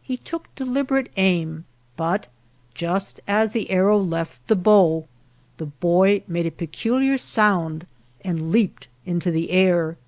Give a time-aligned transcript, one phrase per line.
[0.00, 1.66] He took delib erate aim,
[1.98, 2.28] but
[2.72, 5.06] just as the arrow left the bow
[5.58, 7.84] the boy made a peculiar sound
[8.22, 9.98] and leaped into the air.